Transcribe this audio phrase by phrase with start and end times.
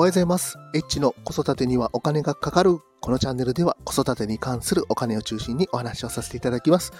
[0.00, 0.56] おはようございます。
[0.76, 2.78] エッチの子育てにはお金がかかる。
[3.00, 6.92] このチャンネルでは子育てに関するお金を中心にお話をさせていただきます。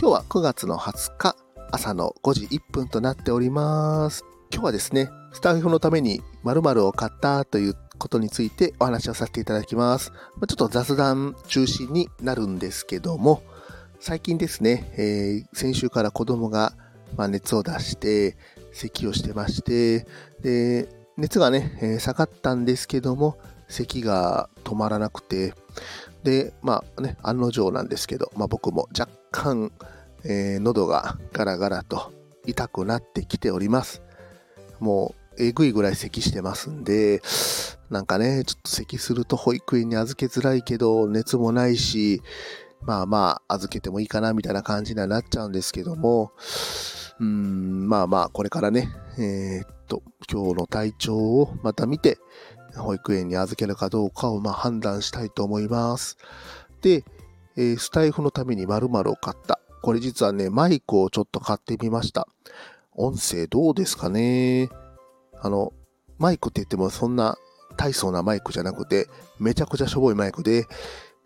[0.00, 1.36] 今日は9月の20日、
[1.70, 4.24] 朝の5時1分となっております。
[4.52, 10.10] 今日はですね、スタッフのために〇〇を買ったということについてお話をさせていただきます。
[10.10, 13.44] ちょっと雑談中心になるんですけども、
[14.00, 16.72] 最近ですね、えー先週から子供が、
[17.16, 18.36] 熱を出して、
[18.72, 20.08] 咳をしてまして、
[20.42, 23.36] で、熱がね、えー下がったんですけども、
[23.68, 25.52] 咳が止まらなくて、
[26.24, 29.70] で、まあね、案の定なんですけど、まあ僕も若干、
[30.24, 32.10] えー喉がガラガラと
[32.46, 34.02] 痛くなってきております。
[34.78, 37.20] もう、えぐいぐらい咳してますんで、
[37.90, 42.22] なんかね、ちょっと咳すると保育園に預けづらいけど、熱もないし、
[42.80, 46.32] まあまあ、預けてもいいかな、みたいな感じにはなっちゃうんですけども、
[47.20, 52.18] うーん、まあまあ、これからね、えーっと、今日の体調をまた見て、
[52.76, 56.16] 保育園に預けるかどうかをま判断したいと思います。
[56.80, 57.04] で、
[57.56, 59.60] えースタイフのために〇〇を買った。
[59.82, 62.28] これ実はね、マイクをちょっと買ってみました。
[62.94, 64.68] 音声どうですかね？
[65.40, 65.72] あの、
[66.18, 67.36] マイクって言ってもそんな
[67.76, 70.66] 大層なマイクじゃなくて、めちゃくちゃしょぼいマイクで、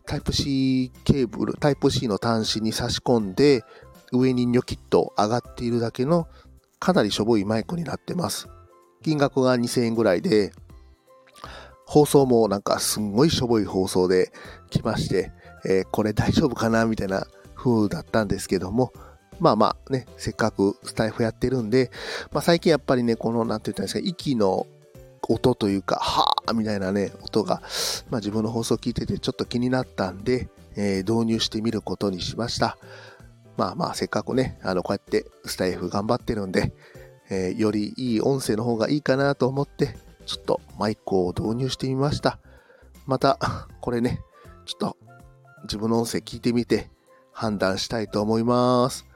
[0.06, 3.64] タイプ C ケーブル、タイプ C の端子に差し込んで、
[4.12, 6.28] 上にニョキッと上がっているだけの、
[6.84, 8.46] かなりしょぼいマイクになってます。
[9.02, 10.52] 金額が2000円ぐらいで、
[11.86, 14.32] 放送もなんかすんごいしょぼい放送で
[14.68, 15.32] 来まして、
[15.64, 18.92] えーこれ大丈夫かなみたいな風だったんですけども、
[19.40, 21.90] まあまあね、せっかくスタイフやってるんで、
[22.32, 24.66] まあ最近やっぱりね、この、なんて言ったんですか、息の
[25.26, 27.62] 音というか、はぁみたいなね、音が、
[28.10, 32.76] まあ自分の放送聞いててちょっと気になったんで、えー導入してみることにしました。
[33.56, 36.72] まあまあせっかくね、あの、こうやってスタイフ頑張ってるんで、
[37.30, 42.38] えーよりいい音声の方がいいかなと思って、ちょっとマイクを導入してみました。
[43.06, 43.38] また、
[43.80, 44.20] これね、
[44.64, 44.96] ちょっと
[45.64, 46.90] 自分の音声聞いてみて
[47.32, 49.06] 判断したいと思います。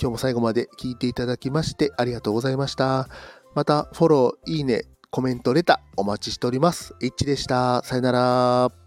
[0.00, 3.08] 今日も最後まで聞いていただきましてありがとうございました。
[3.54, 6.94] また、フォロー、いいね、コメント、レターお待ちしております。
[7.00, 7.82] H でした。
[7.84, 8.79] さよなら。